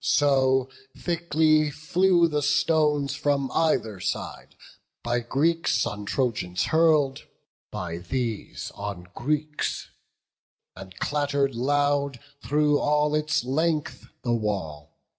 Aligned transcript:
So 0.03 0.67
thickly 0.97 1.71
new 1.95 2.27
the 2.27 2.41
stones 2.41 3.13
from 3.13 3.51
either 3.53 3.99
side, 3.99 4.55
By 5.03 5.19
Greeks 5.19 5.85
on 5.85 6.05
Trojans 6.05 6.63
hurl'd, 6.63 7.27
by 7.69 7.99
these 7.99 8.71
on 8.73 9.09
Greeks; 9.13 9.91
And 10.75 10.97
clatter'd 10.97 11.53
loud 11.53 12.19
through 12.43 12.79
all 12.79 13.13
its 13.13 13.43
length 13.43 14.07
the 14.23 14.33
wall. 14.33 14.97